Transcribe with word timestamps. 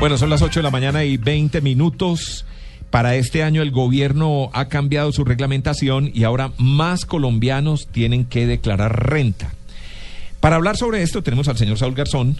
Bueno, 0.00 0.16
son 0.16 0.30
las 0.30 0.40
8 0.40 0.60
de 0.60 0.64
la 0.64 0.70
mañana 0.70 1.04
y 1.04 1.18
20 1.18 1.60
minutos. 1.60 2.46
Para 2.88 3.16
este 3.16 3.42
año 3.42 3.60
el 3.60 3.70
gobierno 3.70 4.48
ha 4.54 4.68
cambiado 4.68 5.12
su 5.12 5.26
reglamentación 5.26 6.10
y 6.14 6.24
ahora 6.24 6.52
más 6.56 7.04
colombianos 7.04 7.86
tienen 7.92 8.24
que 8.24 8.46
declarar 8.46 9.10
renta. 9.10 9.52
Para 10.40 10.56
hablar 10.56 10.78
sobre 10.78 11.02
esto 11.02 11.22
tenemos 11.22 11.48
al 11.48 11.58
señor 11.58 11.76
Saúl 11.76 11.94
Garzón, 11.94 12.38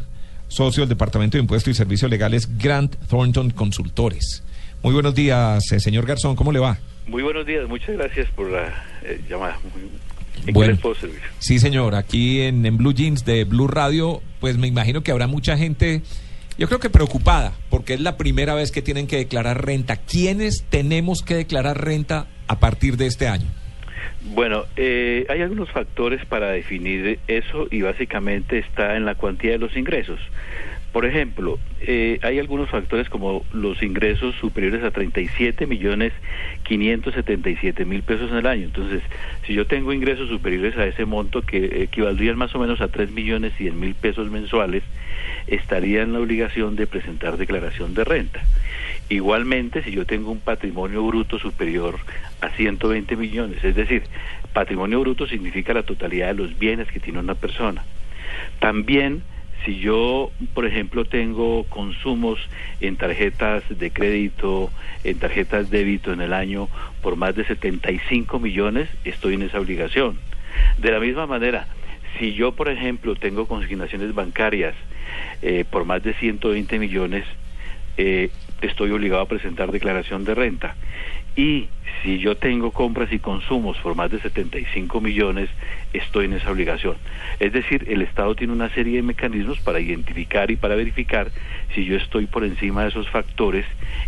socio 0.48 0.84
del 0.84 0.88
Departamento 0.88 1.36
de 1.36 1.42
Impuestos 1.42 1.72
y 1.72 1.74
Servicios 1.74 2.10
Legales 2.10 2.48
Grant 2.56 2.96
Thornton 3.10 3.50
Consultores. 3.50 4.42
Muy 4.82 4.94
buenos 4.94 5.14
días, 5.14 5.70
eh, 5.70 5.80
señor 5.80 6.06
Garzón, 6.06 6.36
¿cómo 6.36 6.52
le 6.52 6.60
va? 6.60 6.78
Muy 7.08 7.22
buenos 7.22 7.44
días, 7.44 7.68
muchas 7.68 7.94
gracias 7.94 8.26
por 8.30 8.50
la 8.50 8.68
eh, 9.02 9.20
llamada. 9.28 9.58
¿En 10.46 10.54
bueno, 10.54 10.76
qué 10.76 10.80
puedo 10.80 10.94
servir? 10.94 11.20
Sí, 11.38 11.58
señor, 11.58 11.94
aquí 11.94 12.40
en, 12.40 12.64
en 12.64 12.78
Blue 12.78 12.94
Jeans 12.94 13.26
de 13.26 13.44
Blue 13.44 13.68
Radio, 13.68 14.22
pues 14.40 14.56
me 14.56 14.66
imagino 14.66 15.02
que 15.02 15.10
habrá 15.10 15.26
mucha 15.26 15.58
gente 15.58 16.00
yo 16.60 16.66
creo 16.66 16.78
que 16.78 16.90
preocupada, 16.90 17.54
porque 17.70 17.94
es 17.94 18.00
la 18.00 18.18
primera 18.18 18.54
vez 18.54 18.70
que 18.70 18.82
tienen 18.82 19.06
que 19.06 19.16
declarar 19.16 19.64
renta. 19.64 19.96
¿Quiénes 19.96 20.66
tenemos 20.68 21.22
que 21.22 21.34
declarar 21.34 21.82
renta 21.82 22.26
a 22.48 22.60
partir 22.60 22.98
de 22.98 23.06
este 23.06 23.28
año? 23.28 23.46
Bueno, 24.20 24.64
eh, 24.76 25.24
hay 25.30 25.40
algunos 25.40 25.70
factores 25.70 26.22
para 26.26 26.50
definir 26.50 27.18
eso 27.28 27.66
y 27.70 27.80
básicamente 27.80 28.58
está 28.58 28.98
en 28.98 29.06
la 29.06 29.14
cuantía 29.14 29.52
de 29.52 29.58
los 29.58 29.74
ingresos. 29.74 30.20
Por 30.92 31.06
ejemplo, 31.06 31.58
eh, 31.82 32.18
hay 32.22 32.40
algunos 32.40 32.68
factores 32.68 33.08
como 33.08 33.44
los 33.52 33.80
ingresos 33.82 34.34
superiores 34.36 34.82
a 34.82 34.90
37 34.90 35.66
millones 35.66 36.12
577 36.64 37.84
mil 37.84 38.02
pesos 38.02 38.30
en 38.32 38.38
el 38.38 38.46
año. 38.46 38.64
Entonces, 38.64 39.00
si 39.46 39.54
yo 39.54 39.66
tengo 39.66 39.92
ingresos 39.92 40.28
superiores 40.28 40.76
a 40.76 40.86
ese 40.86 41.04
monto 41.04 41.42
que 41.42 41.84
equivaldrían 41.84 42.36
más 42.36 42.54
o 42.56 42.58
menos 42.58 42.80
a 42.80 42.88
3 42.88 43.12
millones 43.12 43.52
100 43.56 43.78
mil 43.78 43.94
pesos 43.94 44.30
mensuales, 44.30 44.82
estaría 45.46 46.02
en 46.02 46.12
la 46.12 46.20
obligación 46.20 46.74
de 46.74 46.88
presentar 46.88 47.36
declaración 47.36 47.94
de 47.94 48.04
renta. 48.04 48.40
Igualmente, 49.08 49.84
si 49.84 49.92
yo 49.92 50.06
tengo 50.06 50.32
un 50.32 50.40
patrimonio 50.40 51.06
bruto 51.06 51.38
superior 51.38 51.98
a 52.40 52.50
120 52.50 53.16
millones, 53.16 53.62
es 53.62 53.76
decir, 53.76 54.02
patrimonio 54.52 55.00
bruto 55.00 55.28
significa 55.28 55.72
la 55.72 55.84
totalidad 55.84 56.28
de 56.28 56.34
los 56.34 56.58
bienes 56.58 56.88
que 56.88 56.98
tiene 56.98 57.20
una 57.20 57.34
persona. 57.36 57.84
También 58.58 59.22
si 59.64 59.78
yo, 59.78 60.30
por 60.54 60.64
ejemplo, 60.64 61.04
tengo 61.04 61.64
consumos 61.64 62.38
en 62.80 62.96
tarjetas 62.96 63.62
de 63.68 63.90
crédito, 63.90 64.70
en 65.04 65.18
tarjetas 65.18 65.70
de 65.70 65.78
débito 65.78 66.12
en 66.12 66.20
el 66.20 66.32
año 66.32 66.68
por 67.02 67.16
más 67.16 67.34
de 67.34 67.44
75 67.44 68.38
millones, 68.38 68.88
estoy 69.04 69.34
en 69.34 69.42
esa 69.42 69.60
obligación. 69.60 70.18
De 70.78 70.90
la 70.90 71.00
misma 71.00 71.26
manera, 71.26 71.66
si 72.18 72.32
yo, 72.34 72.52
por 72.52 72.68
ejemplo, 72.68 73.14
tengo 73.14 73.46
consignaciones 73.46 74.14
bancarias 74.14 74.74
eh, 75.42 75.64
por 75.68 75.84
más 75.84 76.02
de 76.02 76.14
120 76.14 76.78
millones, 76.78 77.24
eh, 77.96 78.30
estoy 78.62 78.90
obligado 78.90 79.22
a 79.22 79.28
presentar 79.28 79.72
declaración 79.72 80.24
de 80.24 80.34
renta. 80.34 80.74
Y 81.40 81.70
si 82.02 82.18
yo 82.18 82.36
tengo 82.36 82.70
compras 82.70 83.10
y 83.12 83.18
consumos 83.18 83.78
por 83.82 83.94
más 83.94 84.10
de 84.10 84.20
75 84.20 85.00
millones, 85.00 85.48
estoy 85.94 86.26
en 86.26 86.34
esa 86.34 86.50
obligación. 86.50 86.96
Es 87.38 87.54
decir, 87.54 87.86
el 87.88 88.02
Estado 88.02 88.34
tiene 88.34 88.52
una 88.52 88.68
serie 88.74 88.96
de 88.96 89.02
mecanismos 89.02 89.58
para 89.60 89.80
identificar 89.80 90.50
y 90.50 90.56
para 90.56 90.74
verificar 90.74 91.30
si 91.74 91.86
yo 91.86 91.96
estoy 91.96 92.26
por 92.26 92.44
encima 92.44 92.82
de 92.82 92.90
esos 92.90 93.08
factores 93.08 93.64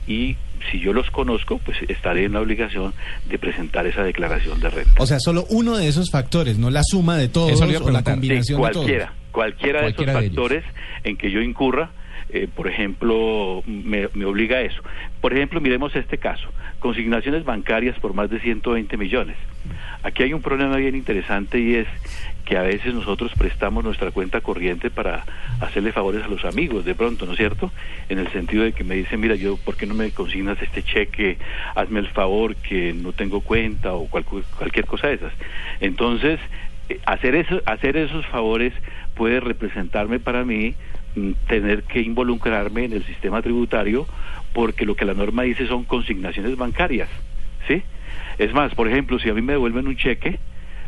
y 0.06 0.36
si 0.70 0.78
yo 0.78 0.92
los 0.92 1.10
conozco, 1.10 1.56
pues 1.56 1.78
estaré 1.88 2.26
en 2.26 2.34
la 2.34 2.42
obligación 2.42 2.92
de 3.30 3.38
presentar 3.38 3.86
esa 3.86 4.02
declaración 4.02 4.60
de 4.60 4.68
renta. 4.68 5.02
O 5.02 5.06
sea, 5.06 5.18
solo 5.18 5.46
uno 5.48 5.78
de 5.78 5.88
esos 5.88 6.10
factores, 6.10 6.58
no 6.58 6.68
la 6.68 6.82
suma 6.84 7.16
de 7.16 7.28
todos 7.28 7.58
o 7.62 7.90
la 7.90 8.04
combinación 8.04 8.60
de, 8.60 8.70
cualquiera, 8.70 9.14
Cualquiera 9.32 9.80
de 9.80 9.88
esos 9.88 10.04
factores 10.04 10.64
en 11.02 11.16
que 11.16 11.30
yo 11.30 11.40
incurra 11.40 11.92
eh, 12.34 12.48
por 12.54 12.66
ejemplo, 12.66 13.62
me, 13.66 14.06
obliga 14.24 14.56
a 14.56 14.60
eso. 14.62 14.82
Por 15.20 15.34
ejemplo, 15.34 15.60
miremos 15.60 15.94
este 15.94 16.16
caso, 16.16 16.48
consignaciones 16.78 17.44
bancarias 17.44 17.98
por 17.98 18.14
más 18.14 18.30
de 18.30 18.40
120 18.40 18.96
millones. 18.96 19.36
Aquí 20.02 20.22
hay 20.22 20.32
un 20.32 20.40
problema 20.40 20.76
bien 20.76 20.96
interesante 20.96 21.60
y 21.60 21.74
es 21.74 21.86
que 22.46 22.56
a 22.56 22.62
veces 22.62 22.94
nosotros 22.94 23.32
prestamos 23.36 23.84
nuestra 23.84 24.10
cuenta 24.12 24.40
corriente 24.40 24.88
para 24.88 25.24
hacerle 25.60 25.92
favores 25.92 26.24
a 26.24 26.28
los 26.28 26.46
amigos, 26.46 26.86
de 26.86 26.94
pronto, 26.94 27.26
¿no 27.26 27.32
es 27.32 27.38
cierto? 27.38 27.70
En 28.08 28.18
el 28.18 28.28
sentido 28.28 28.64
de 28.64 28.72
que 28.72 28.82
me 28.82 28.94
dicen, 28.94 29.20
mira, 29.20 29.34
yo, 29.34 29.58
¿por 29.58 29.76
qué 29.76 29.86
no 29.86 29.94
me 29.94 30.10
consignas 30.10 30.60
este 30.62 30.82
cheque? 30.82 31.36
Hazme 31.74 32.00
el 32.00 32.08
favor 32.08 32.56
que 32.56 32.94
no 32.94 33.12
tengo 33.12 33.42
cuenta 33.42 33.92
o 33.92 34.08
cualquier 34.08 34.86
cosa 34.86 35.08
de 35.08 35.14
esas. 35.14 35.32
Entonces, 35.80 36.40
eh, 36.88 36.98
hacer, 37.04 37.34
eso, 37.34 37.60
hacer 37.66 37.98
esos 37.98 38.24
favores 38.26 38.72
puede 39.14 39.38
representarme 39.38 40.18
para 40.18 40.44
mí 40.44 40.74
tener 41.46 41.82
que 41.84 42.00
involucrarme 42.00 42.84
en 42.84 42.92
el 42.92 43.04
sistema 43.04 43.42
tributario 43.42 44.06
porque 44.52 44.86
lo 44.86 44.94
que 44.94 45.04
la 45.04 45.14
norma 45.14 45.42
dice 45.42 45.66
son 45.66 45.84
consignaciones 45.84 46.56
bancarias, 46.56 47.08
¿sí? 47.66 47.82
Es 48.38 48.52
más, 48.52 48.74
por 48.74 48.88
ejemplo, 48.88 49.18
si 49.18 49.28
a 49.28 49.34
mí 49.34 49.42
me 49.42 49.52
devuelven 49.52 49.86
un 49.86 49.96
cheque, 49.96 50.38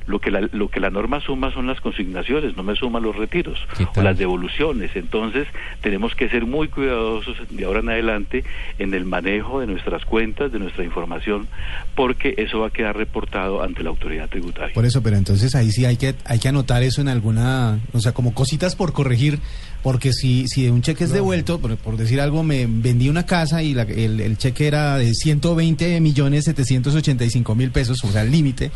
lo 0.06 0.18
que 0.18 0.30
la, 0.30 0.42
lo 0.52 0.68
que 0.68 0.80
la 0.80 0.90
norma 0.90 1.20
suma 1.20 1.50
son 1.52 1.66
las 1.66 1.80
consignaciones, 1.80 2.56
no 2.56 2.62
me 2.62 2.76
suma 2.76 3.00
los 3.00 3.16
retiros 3.16 3.58
o 3.96 4.02
las 4.02 4.18
devoluciones. 4.18 4.90
Entonces, 4.96 5.48
tenemos 5.80 6.14
que 6.14 6.28
ser 6.28 6.44
muy 6.44 6.68
cuidadosos 6.68 7.36
de 7.48 7.64
ahora 7.64 7.80
en 7.80 7.88
adelante 7.88 8.44
en 8.78 8.92
el 8.92 9.04
manejo 9.04 9.60
de 9.60 9.66
nuestras 9.66 10.04
cuentas, 10.04 10.52
de 10.52 10.58
nuestra 10.58 10.84
información, 10.84 11.48
porque 11.94 12.34
eso 12.36 12.60
va 12.60 12.66
a 12.68 12.70
quedar 12.70 12.96
reportado 12.96 13.62
ante 13.62 13.82
la 13.82 13.90
autoridad 13.90 14.28
tributaria. 14.28 14.74
Por 14.74 14.84
eso, 14.84 15.02
pero 15.02 15.16
entonces 15.16 15.54
ahí 15.54 15.70
sí 15.70 15.84
hay 15.84 15.96
que 15.96 16.14
hay 16.26 16.38
que 16.38 16.48
anotar 16.48 16.82
eso 16.82 17.00
en 17.00 17.08
alguna, 17.08 17.78
o 17.92 18.00
sea, 18.00 18.12
como 18.12 18.34
cositas 18.34 18.76
por 18.76 18.92
corregir, 18.92 19.38
porque 19.84 20.14
si 20.14 20.48
si 20.48 20.66
un 20.68 20.80
cheque 20.80 21.04
es 21.04 21.12
devuelto, 21.12 21.60
por, 21.60 21.98
decir 21.98 22.18
algo, 22.22 22.42
me 22.42 22.66
vendí 22.66 23.10
una 23.10 23.26
casa 23.26 23.62
y 23.62 23.72
el, 23.72 24.18
el 24.18 24.38
cheque 24.38 24.66
era 24.66 24.96
de 24.96 25.12
120 25.12 26.00
millones 26.00 26.46
785 26.46 27.54
mil 27.54 27.70
pesos, 27.70 28.02
o 28.02 28.10
sea, 28.10 28.22
el 28.22 28.30
límite 28.30 28.70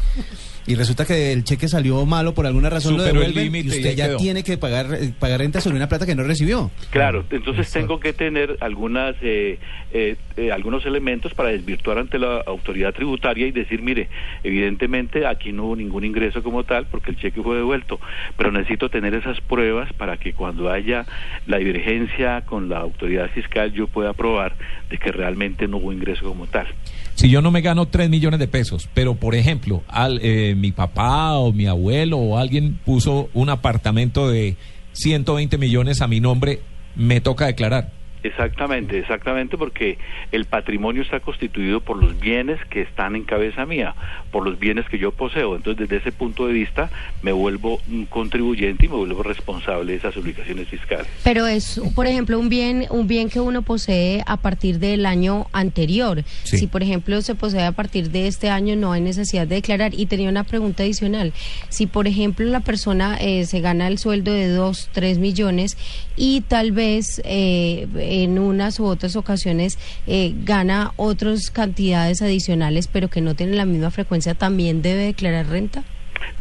y 0.68 0.74
resulta 0.74 1.06
que 1.06 1.32
el 1.32 1.44
cheque 1.44 1.66
salió 1.66 2.04
malo 2.04 2.34
por 2.34 2.46
alguna 2.46 2.68
razón 2.68 2.98
lo 2.98 3.02
devuelven 3.02 3.56
y 3.56 3.68
usted 3.68 3.96
ya 3.96 4.18
tiene 4.18 4.44
que 4.44 4.58
pagar 4.58 4.86
eh, 4.92 5.14
pagar 5.18 5.40
renta 5.40 5.62
sobre 5.62 5.78
una 5.78 5.88
plata 5.88 6.04
que 6.04 6.14
no 6.14 6.24
recibió. 6.24 6.70
Claro, 6.90 7.24
entonces 7.30 7.72
tengo 7.72 7.98
que 7.98 8.12
tener 8.12 8.58
algunas 8.60 9.16
eh, 9.22 9.58
eh, 9.92 10.16
algunos 10.52 10.84
elementos 10.84 11.32
para 11.32 11.48
desvirtuar 11.48 11.96
ante 11.96 12.18
la 12.18 12.42
autoridad 12.46 12.92
tributaria 12.92 13.46
y 13.46 13.50
decir, 13.50 13.80
mire, 13.80 14.08
evidentemente 14.44 15.26
aquí 15.26 15.52
no 15.52 15.64
hubo 15.64 15.76
ningún 15.76 16.04
ingreso 16.04 16.42
como 16.42 16.64
tal 16.64 16.84
porque 16.84 17.12
el 17.12 17.16
cheque 17.16 17.42
fue 17.42 17.56
devuelto, 17.56 17.98
pero 18.36 18.52
necesito 18.52 18.90
tener 18.90 19.14
esas 19.14 19.40
pruebas 19.40 19.90
para 19.94 20.18
que 20.18 20.34
cuando 20.34 20.70
haya 20.70 20.97
la 21.46 21.58
divergencia 21.58 22.42
con 22.42 22.68
la 22.68 22.78
autoridad 22.78 23.28
fiscal 23.30 23.72
yo 23.72 23.86
pueda 23.86 24.12
probar 24.12 24.54
de 24.90 24.98
que 24.98 25.12
realmente 25.12 25.68
no 25.68 25.78
hubo 25.78 25.92
ingreso 25.92 26.24
como 26.24 26.46
tal. 26.46 26.66
Si 27.14 27.28
yo 27.28 27.42
no 27.42 27.50
me 27.50 27.60
gano 27.60 27.86
3 27.86 28.10
millones 28.10 28.40
de 28.40 28.48
pesos, 28.48 28.88
pero 28.94 29.14
por 29.14 29.34
ejemplo, 29.34 29.82
al, 29.88 30.20
eh, 30.22 30.54
mi 30.56 30.72
papá 30.72 31.34
o 31.34 31.52
mi 31.52 31.66
abuelo 31.66 32.18
o 32.18 32.38
alguien 32.38 32.78
puso 32.84 33.28
un 33.34 33.50
apartamento 33.50 34.30
de 34.30 34.56
120 34.92 35.58
millones 35.58 36.00
a 36.00 36.08
mi 36.08 36.20
nombre, 36.20 36.60
me 36.94 37.20
toca 37.20 37.46
declarar. 37.46 37.97
Exactamente, 38.22 38.98
exactamente, 38.98 39.56
porque 39.56 39.98
el 40.32 40.44
patrimonio 40.44 41.02
está 41.02 41.20
constituido 41.20 41.80
por 41.80 42.02
los 42.02 42.18
bienes 42.18 42.58
que 42.66 42.82
están 42.82 43.14
en 43.14 43.24
cabeza 43.24 43.64
mía, 43.64 43.94
por 44.32 44.44
los 44.44 44.58
bienes 44.58 44.86
que 44.88 44.98
yo 44.98 45.12
poseo. 45.12 45.54
Entonces, 45.54 45.88
desde 45.88 46.02
ese 46.02 46.12
punto 46.12 46.46
de 46.46 46.52
vista, 46.52 46.90
me 47.22 47.32
vuelvo 47.32 47.80
un 47.88 48.06
contribuyente 48.06 48.86
y 48.86 48.88
me 48.88 48.96
vuelvo 48.96 49.22
responsable 49.22 49.92
de 49.92 49.98
esas 49.98 50.16
obligaciones 50.16 50.68
fiscales. 50.68 51.06
Pero 51.22 51.46
es, 51.46 51.80
por 51.94 52.06
ejemplo, 52.06 52.38
un 52.38 52.48
bien, 52.48 52.86
un 52.90 53.06
bien 53.06 53.28
que 53.28 53.40
uno 53.40 53.62
posee 53.62 54.22
a 54.26 54.36
partir 54.36 54.78
del 54.78 55.06
año 55.06 55.46
anterior. 55.52 56.24
Si, 56.44 56.66
por 56.66 56.82
ejemplo, 56.82 57.22
se 57.22 57.34
posee 57.34 57.64
a 57.64 57.72
partir 57.72 58.10
de 58.10 58.26
este 58.26 58.50
año, 58.50 58.74
no 58.74 58.92
hay 58.92 59.00
necesidad 59.00 59.46
de 59.46 59.56
declarar. 59.56 59.94
Y 59.94 60.06
tenía 60.06 60.28
una 60.28 60.44
pregunta 60.44 60.82
adicional. 60.82 61.32
Si, 61.68 61.86
por 61.86 62.08
ejemplo, 62.08 62.46
la 62.46 62.60
persona 62.60 63.16
eh, 63.20 63.46
se 63.46 63.60
gana 63.60 63.86
el 63.86 63.98
sueldo 63.98 64.32
de 64.32 64.48
2, 64.48 64.90
3 64.92 65.18
millones 65.18 65.76
y 66.16 66.40
tal 66.42 66.72
vez... 66.72 67.22
Eh, 67.24 67.86
en 68.08 68.38
unas 68.38 68.80
u 68.80 68.86
otras 68.86 69.16
ocasiones 69.16 69.78
eh, 70.06 70.32
gana 70.44 70.92
otras 70.96 71.50
cantidades 71.50 72.22
adicionales, 72.22 72.88
pero 72.88 73.08
que 73.08 73.20
no 73.20 73.34
tiene 73.34 73.54
la 73.54 73.64
misma 73.64 73.90
frecuencia, 73.90 74.34
¿también 74.34 74.82
debe 74.82 75.04
declarar 75.04 75.46
renta? 75.48 75.84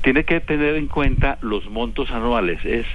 Tiene 0.02 0.24
que 0.24 0.40
tener 0.40 0.76
en 0.76 0.88
cuenta 0.88 1.38
los 1.42 1.70
montos 1.70 2.10
anuales. 2.12 2.64
Es, 2.66 2.86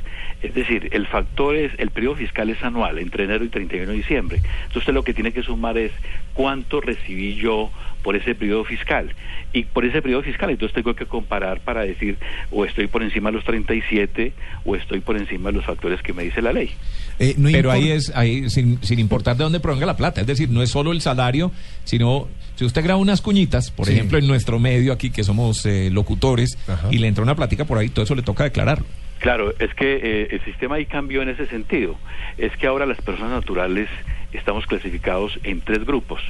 es 0.42 0.54
decir, 0.54 0.88
el 0.92 1.06
factor 1.06 1.54
es, 1.54 1.72
el 1.78 1.90
periodo 1.90 2.16
fiscal 2.16 2.50
es 2.50 2.62
anual, 2.62 2.98
entre 2.98 3.24
enero 3.24 3.44
y 3.44 3.48
31 3.48 3.90
de 3.90 3.96
diciembre. 3.96 4.40
Entonces 4.66 4.92
lo 4.92 5.02
que 5.02 5.14
tiene 5.14 5.32
que 5.32 5.42
sumar 5.42 5.78
es 5.78 5.92
cuánto 6.34 6.80
recibí 6.80 7.34
yo 7.34 7.70
por 8.02 8.16
ese 8.16 8.34
periodo 8.34 8.64
fiscal. 8.64 9.14
Y 9.52 9.64
por 9.64 9.84
ese 9.84 10.00
periodo 10.00 10.22
fiscal, 10.22 10.50
entonces 10.50 10.74
tengo 10.74 10.94
que 10.94 11.06
comparar 11.06 11.60
para 11.60 11.82
decir 11.82 12.16
o 12.50 12.64
estoy 12.64 12.86
por 12.86 13.02
encima 13.02 13.30
de 13.30 13.36
los 13.36 13.44
37 13.44 14.32
o 14.64 14.76
estoy 14.76 15.00
por 15.00 15.16
encima 15.16 15.50
de 15.50 15.56
los 15.56 15.64
factores 15.64 16.00
que 16.02 16.12
me 16.12 16.24
dice 16.24 16.40
la 16.40 16.52
ley. 16.52 16.70
Eh, 17.18 17.36
Pero 17.52 17.70
ahí 17.70 17.90
es, 17.90 18.10
ahí 18.14 18.48
sin, 18.48 18.82
sin 18.82 18.98
importar 18.98 19.36
de 19.36 19.44
dónde 19.44 19.60
provenga 19.60 19.86
la 19.86 19.96
plata, 19.96 20.22
es 20.22 20.26
decir, 20.26 20.48
no 20.48 20.62
es 20.62 20.70
solo 20.70 20.92
el 20.92 21.00
salario, 21.00 21.52
sino 21.84 22.28
si 22.54 22.64
usted 22.64 22.82
graba 22.82 22.98
unas 22.98 23.20
cuñitas, 23.20 23.70
por 23.70 23.88
ejemplo, 23.88 24.18
en 24.18 24.26
nuestro 24.26 24.58
medio 24.58 24.92
aquí 24.92 25.10
que 25.10 25.24
somos 25.24 25.64
eh, 25.66 25.90
locutores, 25.90 26.58
y 26.90 26.98
le 26.98 27.08
entra 27.08 27.22
una 27.22 27.34
plática 27.34 27.64
por 27.64 27.78
ahí, 27.78 27.88
todo 27.88 28.04
eso 28.04 28.14
le 28.14 28.22
toca 28.22 28.44
declararlo. 28.44 28.86
Claro, 29.18 29.54
es 29.58 29.72
que 29.74 30.00
eh, 30.02 30.28
el 30.32 30.44
sistema 30.44 30.76
ahí 30.76 30.86
cambió 30.86 31.22
en 31.22 31.28
ese 31.28 31.46
sentido. 31.46 31.96
Es 32.38 32.56
que 32.56 32.66
ahora 32.66 32.86
las 32.86 33.00
personas 33.00 33.30
naturales 33.30 33.88
estamos 34.32 34.66
clasificados 34.66 35.38
en 35.44 35.60
tres 35.60 35.84
grupos. 35.86 36.20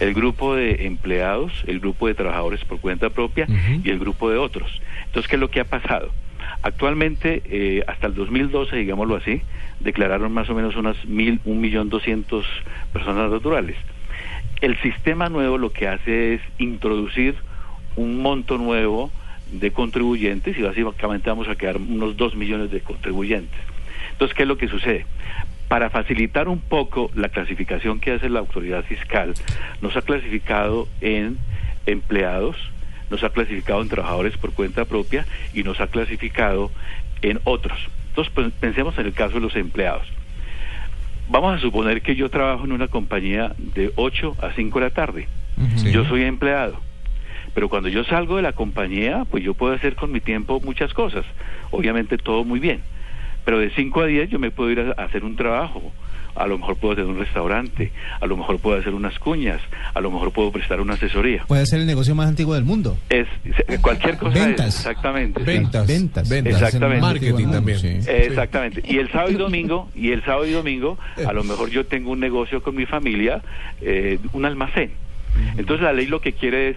El 0.00 0.14
grupo 0.14 0.54
de 0.54 0.86
empleados, 0.86 1.52
el 1.66 1.80
grupo 1.80 2.08
de 2.08 2.14
trabajadores 2.14 2.64
por 2.64 2.80
cuenta 2.80 3.10
propia 3.10 3.46
y 3.82 3.90
el 3.90 3.98
grupo 3.98 4.30
de 4.30 4.38
otros. 4.38 4.80
Entonces, 5.06 5.28
¿qué 5.28 5.36
es 5.36 5.40
lo 5.40 5.50
que 5.50 5.60
ha 5.60 5.64
pasado? 5.64 6.10
Actualmente, 6.62 7.42
eh, 7.46 7.84
hasta 7.86 8.06
el 8.06 8.14
2012, 8.14 8.76
digámoslo 8.76 9.16
así, 9.16 9.42
declararon 9.80 10.32
más 10.32 10.48
o 10.50 10.54
menos 10.54 10.76
unas 10.76 11.04
mil, 11.04 11.40
un 11.44 11.60
millón 11.60 11.90
doscientos 11.90 12.46
personas 12.92 13.30
naturales. 13.30 13.76
El 14.60 14.80
sistema 14.80 15.28
nuevo 15.28 15.58
lo 15.58 15.70
que 15.72 15.88
hace 15.88 16.34
es 16.34 16.40
introducir 16.58 17.34
un 17.96 18.22
monto 18.22 18.58
nuevo 18.58 19.10
de 19.52 19.72
contribuyentes 19.72 20.56
y 20.58 20.62
básicamente 20.62 21.28
vamos 21.28 21.48
a 21.48 21.56
quedar 21.56 21.76
unos 21.76 22.16
dos 22.16 22.34
millones 22.34 22.70
de 22.70 22.80
contribuyentes. 22.80 23.60
Entonces, 24.12 24.34
¿qué 24.36 24.42
es 24.42 24.48
lo 24.48 24.56
que 24.56 24.68
sucede? 24.68 25.06
Para 25.74 25.90
facilitar 25.90 26.46
un 26.46 26.60
poco 26.60 27.10
la 27.16 27.30
clasificación 27.30 27.98
que 27.98 28.12
hace 28.12 28.28
la 28.28 28.38
autoridad 28.38 28.84
fiscal, 28.84 29.34
nos 29.82 29.96
ha 29.96 30.02
clasificado 30.02 30.86
en 31.00 31.36
empleados, 31.84 32.56
nos 33.10 33.24
ha 33.24 33.30
clasificado 33.30 33.82
en 33.82 33.88
trabajadores 33.88 34.36
por 34.36 34.52
cuenta 34.52 34.84
propia 34.84 35.26
y 35.52 35.64
nos 35.64 35.80
ha 35.80 35.88
clasificado 35.88 36.70
en 37.22 37.40
otros. 37.42 37.76
Entonces, 38.10 38.32
pues, 38.32 38.52
pensemos 38.52 38.96
en 38.98 39.06
el 39.06 39.14
caso 39.14 39.34
de 39.34 39.40
los 39.40 39.56
empleados. 39.56 40.06
Vamos 41.28 41.56
a 41.56 41.60
suponer 41.60 42.02
que 42.02 42.14
yo 42.14 42.30
trabajo 42.30 42.64
en 42.66 42.70
una 42.70 42.86
compañía 42.86 43.52
de 43.58 43.90
8 43.96 44.36
a 44.42 44.52
5 44.52 44.78
de 44.78 44.84
la 44.84 44.94
tarde. 44.94 45.26
Yo 45.90 46.04
soy 46.04 46.22
empleado. 46.22 46.78
Pero 47.52 47.68
cuando 47.68 47.88
yo 47.88 48.04
salgo 48.04 48.36
de 48.36 48.42
la 48.42 48.52
compañía, 48.52 49.24
pues 49.28 49.42
yo 49.42 49.54
puedo 49.54 49.74
hacer 49.74 49.96
con 49.96 50.12
mi 50.12 50.20
tiempo 50.20 50.60
muchas 50.60 50.94
cosas. 50.94 51.24
Obviamente 51.72 52.16
todo 52.16 52.44
muy 52.44 52.60
bien. 52.60 52.80
Pero 53.44 53.58
de 53.58 53.70
5 53.70 54.00
a 54.00 54.06
10 54.06 54.30
yo 54.30 54.38
me 54.38 54.50
puedo 54.50 54.70
ir 54.70 54.80
a 54.80 55.02
hacer 55.02 55.24
un 55.24 55.36
trabajo 55.36 55.92
a 56.34 56.46
lo 56.46 56.58
mejor 56.58 56.76
puedo 56.76 56.92
hacer 56.94 57.04
un 57.04 57.18
restaurante, 57.18 57.92
a 58.20 58.26
lo 58.26 58.36
mejor 58.36 58.58
puedo 58.58 58.78
hacer 58.78 58.94
unas 58.94 59.18
cuñas, 59.18 59.60
a 59.94 60.00
lo 60.00 60.10
mejor 60.10 60.32
puedo 60.32 60.50
prestar 60.50 60.80
una 60.80 60.94
asesoría. 60.94 61.44
Puede 61.46 61.66
ser 61.66 61.80
el 61.80 61.86
negocio 61.86 62.14
más 62.14 62.28
antiguo 62.28 62.54
del 62.54 62.64
mundo. 62.64 62.98
Es 63.08 63.26
cualquier 63.80 64.16
cosa. 64.16 64.44
Ventas. 64.44 64.78
exactamente. 64.78 65.42
Ventas. 65.42 65.86
Ventas. 65.86 66.30
Exactamente. 66.30 67.00
Marketing 67.00 67.50
también. 67.50 67.78
Exactamente. 68.06 68.82
Y 68.86 68.98
el 68.98 69.10
sábado 69.10 69.30
y 69.30 69.34
domingo, 69.34 69.88
y 69.94 70.10
el 70.10 70.24
sábado 70.24 70.46
y 70.46 70.52
domingo, 70.52 70.98
a 71.24 71.32
lo 71.32 71.44
mejor 71.44 71.70
yo 71.70 71.86
tengo 71.86 72.10
un 72.10 72.20
negocio 72.20 72.62
con 72.62 72.74
mi 72.74 72.86
familia, 72.86 73.42
eh, 73.80 74.18
un 74.32 74.44
almacén. 74.44 74.90
Entonces 75.56 75.82
la 75.82 75.92
ley 75.92 76.06
lo 76.06 76.20
que 76.20 76.32
quiere 76.32 76.70
es 76.70 76.76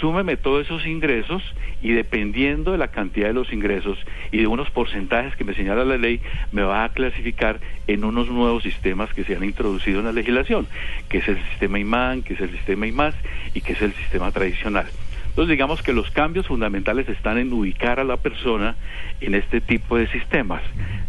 súmeme 0.00 0.36
todos 0.36 0.66
esos 0.66 0.86
ingresos 0.86 1.42
y 1.82 1.92
dependiendo 1.92 2.72
de 2.72 2.78
la 2.78 2.88
cantidad 2.88 3.28
de 3.28 3.34
los 3.34 3.52
ingresos 3.52 3.98
y 4.32 4.38
de 4.38 4.46
unos 4.46 4.70
porcentajes 4.70 5.36
que 5.36 5.44
me 5.44 5.54
señala 5.54 5.84
la 5.84 5.96
ley, 5.96 6.20
me 6.52 6.62
va 6.62 6.84
a 6.84 6.88
clasificar 6.90 7.60
en 7.86 8.04
unos 8.04 8.28
nuevos 8.28 8.62
sistemas 8.62 9.12
que 9.14 9.24
se 9.24 9.36
han 9.36 9.44
introducido 9.44 10.00
en 10.00 10.06
la 10.06 10.12
legislación, 10.12 10.66
que 11.08 11.18
es 11.18 11.28
el 11.28 11.38
sistema 11.50 11.78
IMAN, 11.78 12.22
que 12.22 12.34
es 12.34 12.40
el 12.40 12.50
sistema 12.50 12.86
IMAS 12.86 13.14
y 13.54 13.60
que 13.60 13.72
es 13.72 13.82
el 13.82 13.92
sistema 13.94 14.30
tradicional. 14.30 14.86
Entonces 15.28 15.50
digamos 15.50 15.82
que 15.82 15.92
los 15.92 16.10
cambios 16.10 16.46
fundamentales 16.46 17.08
están 17.10 17.36
en 17.36 17.52
ubicar 17.52 18.00
a 18.00 18.04
la 18.04 18.16
persona 18.16 18.74
en 19.20 19.34
este 19.34 19.60
tipo 19.60 19.98
de 19.98 20.06
sistemas, 20.08 20.62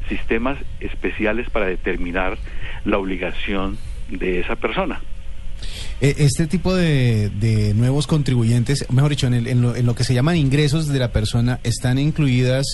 sistemas 0.10 0.58
especiales 0.82 1.50
para 1.50 1.66
determinar 1.66 2.38
la 2.84 2.98
obligación 2.98 3.78
de 4.10 4.42
esa 4.42 4.58
persona. 4.58 5.00
Eh, 6.00 6.16
este 6.20 6.46
tipo 6.46 6.76
de, 6.76 7.74
nuevos 7.76 8.06
contribuyentes, 8.06 8.86
mejor 8.90 9.10
dicho, 9.10 9.28
en, 9.28 9.62
lo, 9.86 9.96
que 9.96 10.04
se 10.04 10.14
llaman 10.14 10.36
ingresos 10.36 10.88
de 10.88 11.00
la 11.00 11.12
persona, 11.12 11.60
están 11.64 11.98
incluidas 11.98 12.66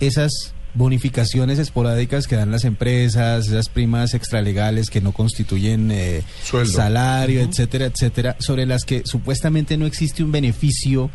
esas 0.00 0.54
bonificaciones 0.74 1.58
esporádicas 1.58 2.26
que 2.26 2.34
dan 2.34 2.50
las 2.50 2.64
empresas, 2.64 3.46
esas 3.46 3.68
primas 3.68 4.14
extralegales 4.14 4.88
que 4.88 5.02
no 5.02 5.12
constituyen 5.12 5.90
eh, 5.92 6.22
salario, 6.64 7.42
etcétera, 7.42 7.86
etcétera, 7.86 8.36
sobre 8.38 8.64
las 8.64 8.84
que 8.84 9.02
supuestamente 9.04 9.76
no 9.76 9.84
existe 9.84 10.24
un 10.24 10.32
beneficio 10.32 11.10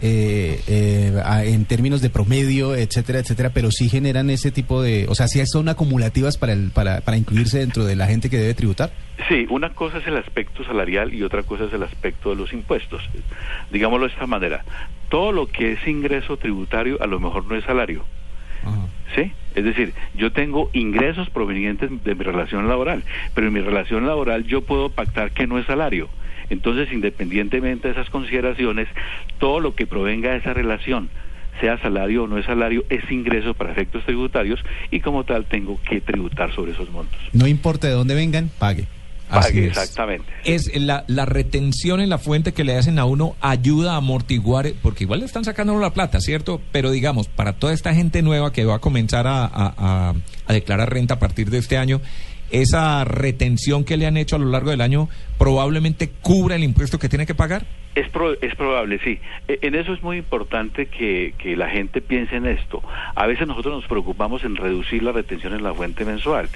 eh, 0.00 0.60
eh, 0.68 1.22
en 1.44 1.64
términos 1.64 2.00
de 2.00 2.10
promedio, 2.10 2.74
etcétera, 2.74 3.18
etcétera, 3.18 3.50
pero 3.52 3.70
sí 3.70 3.88
generan 3.88 4.30
ese 4.30 4.50
tipo 4.50 4.82
de, 4.82 5.06
o 5.08 5.14
sea, 5.14 5.28
sí 5.28 5.44
son 5.46 5.68
acumulativas 5.68 6.38
para, 6.38 6.52
el, 6.52 6.70
para, 6.70 7.00
para 7.00 7.16
incluirse 7.16 7.58
dentro 7.58 7.84
de 7.84 7.96
la 7.96 8.06
gente 8.06 8.30
que 8.30 8.38
debe 8.38 8.54
tributar. 8.54 8.92
Sí, 9.28 9.46
una 9.50 9.70
cosa 9.70 9.98
es 9.98 10.06
el 10.06 10.16
aspecto 10.16 10.64
salarial 10.64 11.12
y 11.12 11.22
otra 11.22 11.42
cosa 11.42 11.64
es 11.64 11.72
el 11.72 11.82
aspecto 11.82 12.30
de 12.30 12.36
los 12.36 12.52
impuestos. 12.52 13.02
Digámoslo 13.70 14.06
de 14.06 14.12
esta 14.12 14.26
manera, 14.26 14.64
todo 15.08 15.32
lo 15.32 15.46
que 15.46 15.72
es 15.72 15.86
ingreso 15.86 16.36
tributario 16.36 17.02
a 17.02 17.06
lo 17.06 17.18
mejor 17.18 17.44
no 17.46 17.56
es 17.56 17.64
salario. 17.64 18.04
¿Sí? 19.14 19.32
Es 19.54 19.64
decir, 19.64 19.94
yo 20.14 20.32
tengo 20.32 20.68
ingresos 20.72 21.30
provenientes 21.30 21.90
de 22.04 22.14
mi 22.14 22.24
relación 22.24 22.68
laboral, 22.68 23.02
pero 23.34 23.46
en 23.46 23.52
mi 23.54 23.60
relación 23.60 24.06
laboral 24.06 24.44
yo 24.44 24.62
puedo 24.62 24.90
pactar 24.90 25.30
que 25.30 25.46
no 25.46 25.58
es 25.58 25.66
salario. 25.66 26.08
Entonces, 26.50 26.92
independientemente 26.92 27.88
de 27.88 27.92
esas 27.92 28.10
consideraciones, 28.10 28.88
todo 29.38 29.60
lo 29.60 29.74
que 29.74 29.86
provenga 29.86 30.30
de 30.30 30.38
esa 30.38 30.54
relación, 30.54 31.10
sea 31.60 31.78
salario 31.80 32.24
o 32.24 32.26
no 32.26 32.38
es 32.38 32.46
salario, 32.46 32.84
es 32.88 33.10
ingreso 33.10 33.54
para 33.54 33.72
efectos 33.72 34.04
tributarios 34.04 34.60
y 34.90 35.00
como 35.00 35.24
tal 35.24 35.46
tengo 35.46 35.78
que 35.88 36.00
tributar 36.00 36.54
sobre 36.54 36.72
esos 36.72 36.90
montos. 36.90 37.18
No 37.32 37.46
importa 37.46 37.88
de 37.88 37.94
dónde 37.94 38.14
vengan, 38.14 38.50
pague. 38.58 38.86
Pague, 39.28 39.66
exactamente. 39.66 40.26
Es 40.44 40.74
la, 40.74 41.04
la, 41.06 41.26
retención 41.26 42.00
en 42.00 42.08
la 42.08 42.16
fuente 42.16 42.52
que 42.52 42.64
le 42.64 42.76
hacen 42.76 42.98
a 42.98 43.04
uno 43.04 43.36
ayuda 43.42 43.92
a 43.92 43.96
amortiguar, 43.96 44.72
porque 44.80 45.04
igual 45.04 45.20
le 45.20 45.26
están 45.26 45.44
sacando 45.44 45.78
la 45.78 45.92
plata, 45.92 46.18
¿cierto? 46.18 46.62
Pero 46.72 46.90
digamos, 46.90 47.28
para 47.28 47.52
toda 47.52 47.74
esta 47.74 47.94
gente 47.94 48.22
nueva 48.22 48.54
que 48.54 48.64
va 48.64 48.76
a 48.76 48.78
comenzar 48.78 49.26
a, 49.26 50.14
a 50.46 50.52
declarar 50.52 50.90
renta 50.90 51.14
a 51.14 51.18
partir 51.18 51.50
de 51.50 51.58
este 51.58 51.76
año, 51.76 52.00
esa 52.50 53.04
retención 53.04 53.84
que 53.84 53.96
le 53.96 54.06
han 54.06 54.16
hecho 54.16 54.36
a 54.36 54.38
lo 54.38 54.46
largo 54.46 54.70
del 54.70 54.80
año 54.80 55.08
probablemente 55.38 56.10
cubra 56.22 56.56
el 56.56 56.64
impuesto 56.64 56.98
que 56.98 57.08
tiene 57.08 57.26
que 57.26 57.34
pagar? 57.34 57.66
Es, 57.94 58.06
es 58.42 58.54
probable, 58.54 59.00
sí. 59.02 59.20
E, 59.48 59.58
en 59.62 59.74
eso 59.74 59.92
es 59.92 60.02
muy 60.02 60.18
importante 60.18 60.86
que, 60.86 61.34
que, 61.38 61.56
la 61.56 61.68
gente 61.68 62.00
piense 62.00 62.36
en 62.36 62.46
esto. 62.46 62.82
A 63.14 63.26
veces 63.26 63.48
nosotros 63.48 63.74
nos 63.74 63.86
preocupamos 63.86 64.44
en 64.44 64.56
reducir 64.56 65.02
la 65.02 65.12
retención 65.12 65.52
en 65.54 65.62
la 65.62 65.74
fuente 65.74 66.04
mensual 66.04 66.48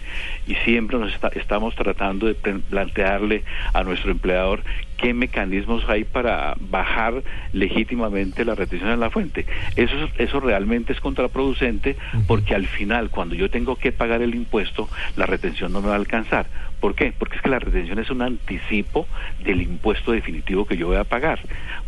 y 0.47 0.55
siempre 0.57 0.99
nos 0.99 1.13
estamos 1.35 1.75
tratando 1.75 2.27
de 2.27 2.35
plantearle 2.35 3.43
a 3.73 3.83
nuestro 3.83 4.13
empleador 4.13 4.63
qué 5.03 5.13
mecanismos 5.15 5.85
hay 5.89 6.05
para 6.05 6.55
bajar 6.61 7.23
legítimamente 7.53 8.45
la 8.45 8.55
retención 8.55 8.91
en 8.91 9.01
la 9.01 9.11
fuente. 9.11 9.47
Eso, 9.75 9.95
eso 10.17 10.39
realmente 10.39 10.93
es 10.93 11.01
contraproducente 11.01 11.97
porque 12.29 12.55
al 12.55 12.67
final, 12.67 13.11
cuando 13.11 13.35
yo 13.35 13.51
tengo 13.51 13.75
que 13.75 13.91
pagar 13.91 14.23
el 14.23 14.35
impuesto, 14.35 14.89
la 15.17 15.27
retención 15.27 15.73
no 15.73 15.83
me 15.83 15.89
va 15.89 15.95
a 15.95 15.97
alcanzar. 15.97 16.47
¿Por 16.83 16.97
qué? 16.97 17.15
Porque 17.17 17.37
es 17.37 17.43
que 17.43 17.49
la 17.49 17.61
retención 17.61 18.01
es 18.01 18.11
un 18.11 18.23
anticipo 18.23 19.07
del 19.45 19.63
impuesto 19.63 20.11
definitivo 20.11 20.65
que 20.65 20.77
yo 20.77 20.89
voy 20.89 20.97
a 20.97 21.05
pagar. 21.05 21.39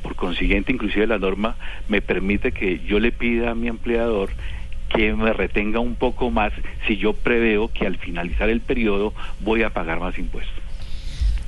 Por 0.04 0.14
consiguiente, 0.14 0.70
inclusive 0.70 1.08
la 1.08 1.18
norma 1.18 1.56
me 1.88 2.00
permite 2.00 2.52
que 2.52 2.78
yo 2.86 3.00
le 3.00 3.10
pida 3.10 3.50
a 3.50 3.54
mi 3.56 3.66
empleador 3.66 4.30
que 4.94 5.12
me 5.12 5.32
retenga 5.32 5.80
un 5.80 5.96
poco 5.96 6.30
más 6.30 6.52
si 6.86 6.96
yo 6.96 7.12
preveo 7.12 7.72
que 7.72 7.88
al 7.88 7.98
finalizar 7.98 8.48
el 8.48 8.60
periodo 8.60 9.12
voy 9.40 9.64
a 9.64 9.70
pagar 9.70 9.98
más 9.98 10.16
impuestos. 10.16 10.54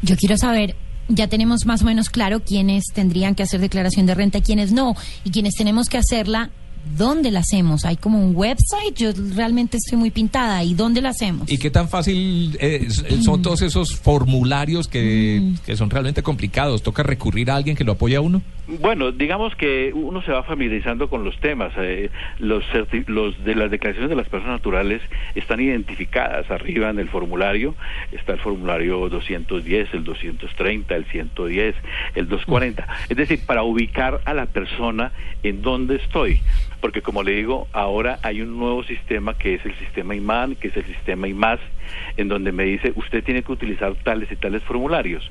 Yo 0.03 0.17
quiero 0.17 0.37
saber, 0.37 0.75
ya 1.07 1.29
tenemos 1.29 1.67
más 1.67 1.83
o 1.83 1.85
menos 1.85 2.11
claro 2.11 2.41
quiénes 2.41 2.87
tendrían 2.93 3.37
que 3.37 3.45
hacer 3.45 3.61
declaración 3.61 4.07
de 4.07 4.17
renta 4.17 4.39
y 4.39 4.43
quiénes 4.43 4.73
no, 4.73 4.97
y 5.23 5.31
quienes 5.31 5.55
tenemos 5.55 5.89
que 5.89 5.99
hacerla 5.99 6.51
¿Dónde 6.97 7.31
la 7.31 7.41
hacemos? 7.41 7.85
¿Hay 7.85 7.97
como 7.97 8.19
un 8.25 8.35
website? 8.35 8.95
Yo 8.97 9.11
realmente 9.35 9.77
estoy 9.77 9.99
muy 9.99 10.11
pintada. 10.11 10.63
¿Y 10.63 10.75
dónde 10.75 11.01
la 11.01 11.11
hacemos? 11.11 11.51
¿Y 11.51 11.59
qué 11.59 11.71
tan 11.71 11.89
fácil 11.89 12.57
eh, 12.61 12.89
son 13.23 13.43
todos 13.43 13.63
esos 13.63 13.97
formularios 13.97 14.89
que, 14.89 15.41
Mm. 15.43 15.55
que, 15.65 15.77
son 15.77 15.91
realmente 15.91 16.23
complicados? 16.23 16.83
¿Toca 16.83 17.03
recurrir 17.03 17.51
a 17.51 17.57
alguien 17.57 17.77
que 17.77 17.85
lo 17.85 17.93
apoye 17.93 18.17
a 18.17 18.21
uno? 18.21 18.43
Bueno, 18.81 19.13
digamos 19.13 19.55
que 19.55 19.93
uno 19.95 20.23
se 20.23 20.33
va 20.33 20.43
familiarizando 20.43 21.09
con 21.09 21.25
los 21.25 21.39
temas. 21.39 21.73
Eh, 21.77 22.11
los, 22.39 22.65
los 23.07 23.45
de 23.45 23.55
las 23.55 23.71
declaraciones 23.71 24.11
de 24.11 24.17
las 24.17 24.29
personas 24.29 24.57
naturales 24.59 25.03
están 25.35 25.61
identificadas 25.61 26.51
arriba 26.51 26.91
en 26.91 26.99
el 26.99 27.09
formulario. 27.09 27.75
Está 28.13 28.33
el 28.33 28.41
formulario 28.41 29.09
210, 29.09 29.95
el 29.95 30.05
230, 30.05 30.97
el 30.97 31.05
110, 31.05 31.75
el 32.15 32.29
240. 32.29 32.87
Es 33.09 33.17
decir, 33.17 33.41
para 33.47 33.63
ubicar 33.63 34.21
a 34.25 34.35
la 34.35 34.47
persona 34.47 35.13
en 35.43 35.63
dónde 35.63 35.97
estoy 35.97 36.41
porque 36.87 37.03
como 37.03 37.25
le 37.25 37.33
digo, 37.33 37.67
ahora 37.73 38.21
hay 38.23 38.43
un 38.43 38.57
nuevo 38.57 38.85
sistema 38.85 39.37
que 39.37 39.55
es 39.55 39.67
el 39.67 39.77
sistema 39.77 40.15
IMAN, 40.15 40.55
que 40.55 40.69
es 40.69 40.77
el 40.77 40.85
sistema 40.85 41.27
IMAS, 41.27 41.59
en 42.17 42.29
donde 42.29 42.53
me 42.53 42.63
dice 42.63 42.93
usted 42.95 43.25
tiene 43.25 43.43
que 43.43 43.51
utilizar 43.51 43.93
tales 44.05 44.31
y 44.31 44.37
tales 44.37 44.63
formularios. 44.63 45.29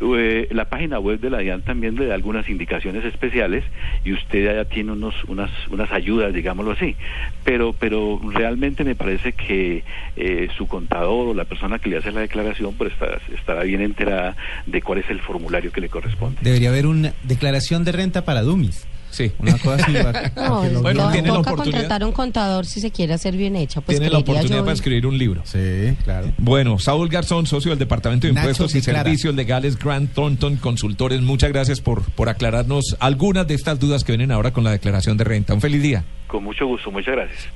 Eh, 0.00 0.48
la 0.50 0.64
página 0.64 0.98
web 0.98 1.20
de 1.20 1.30
la 1.30 1.38
DIAN 1.38 1.62
también 1.62 1.94
le 1.94 2.06
da 2.06 2.16
algunas 2.16 2.48
indicaciones 2.48 3.04
especiales 3.04 3.62
y 4.04 4.12
usted 4.12 4.56
ya 4.56 4.64
tiene 4.64 4.90
unos, 4.90 5.14
unas, 5.28 5.52
unas 5.70 5.92
ayudas, 5.92 6.34
digámoslo 6.34 6.72
así. 6.72 6.96
Pero, 7.44 7.76
pero 7.78 8.20
realmente 8.32 8.82
me 8.82 8.96
parece 8.96 9.34
que 9.34 9.84
eh, 10.16 10.48
su 10.58 10.66
contador 10.66 11.28
o 11.28 11.32
la 11.32 11.44
persona 11.44 11.78
que 11.78 11.90
le 11.90 11.98
hace 11.98 12.10
la 12.10 12.22
declaración 12.22 12.74
pues 12.74 12.90
estará, 12.90 13.20
estará 13.32 13.62
bien 13.62 13.82
enterada 13.82 14.34
de 14.66 14.82
cuál 14.82 14.98
es 14.98 15.08
el 15.10 15.20
formulario 15.20 15.70
que 15.70 15.80
le 15.80 15.88
corresponde. 15.88 16.40
Debería 16.40 16.70
haber 16.70 16.88
una 16.88 17.12
declaración 17.22 17.84
de 17.84 17.92
renta 17.92 18.24
para 18.24 18.42
Dumis. 18.42 18.84
Sí. 19.10 19.32
Una 19.38 19.52
cosa 19.58 19.74
así. 19.84 19.92
para- 20.02 20.32
No, 20.36 20.62
Bueno, 20.82 21.02
vean. 21.02 21.12
tiene 21.12 21.28
la 21.28 21.34
toca 21.34 21.50
oportunidad. 21.52 21.80
contratar 21.80 22.04
un 22.04 22.12
contador 22.12 22.66
si 22.66 22.80
se 22.80 22.90
quiere 22.90 23.14
hacer 23.14 23.36
bien 23.36 23.56
hecha. 23.56 23.80
Pues 23.80 23.98
Tiene 23.98 24.12
la 24.12 24.18
oportunidad 24.18 24.56
yo. 24.58 24.64
para 24.64 24.74
escribir 24.74 25.06
un 25.06 25.16
libro. 25.18 25.42
Sí, 25.44 25.96
claro. 26.04 26.32
Bueno, 26.38 26.78
Saúl 26.78 27.08
Garzón, 27.08 27.46
socio 27.46 27.70
del 27.70 27.78
Departamento 27.78 28.26
de 28.26 28.32
Nacho 28.32 28.48
Impuestos 28.48 28.74
y 28.74 28.78
declara. 28.80 29.04
Servicios 29.04 29.34
Legales 29.34 29.78
Grant 29.78 30.12
Thornton 30.12 30.56
Consultores, 30.56 31.20
muchas 31.22 31.50
gracias 31.52 31.80
por, 31.80 32.02
por 32.12 32.28
aclararnos 32.28 32.96
algunas 33.00 33.46
de 33.46 33.54
estas 33.54 33.78
dudas 33.80 34.04
que 34.04 34.12
vienen 34.12 34.30
ahora 34.32 34.52
con 34.52 34.64
la 34.64 34.70
declaración 34.70 35.16
de 35.16 35.24
renta. 35.24 35.54
Un 35.54 35.60
feliz 35.60 35.82
día. 35.82 36.04
Con 36.26 36.44
mucho 36.44 36.66
gusto, 36.66 36.90
muchas 36.90 37.14
gracias. 37.16 37.48